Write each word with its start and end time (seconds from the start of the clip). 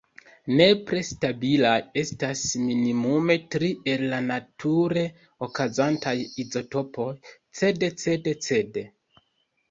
Nepre 0.59 0.99
stabilaj 1.07 1.73
estas 2.01 2.39
minimume 2.61 3.35
tri 3.55 3.69
el 3.93 4.05
la 4.13 4.21
nature 4.29 5.03
okazantaj 5.49 6.13
izotopoj: 6.45 7.11
Cd, 7.61 7.91
Cd, 8.05 8.35
Cd. 8.47 8.85